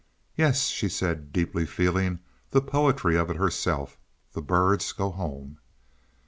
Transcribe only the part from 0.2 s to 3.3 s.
"Yes," she said, deeply feeling the poetry of